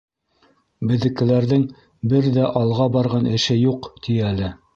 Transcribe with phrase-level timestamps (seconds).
[0.91, 1.65] Беҙҙекеләрҙең
[2.15, 4.53] бер ҙә алға барған эше юҡ, ти, әле.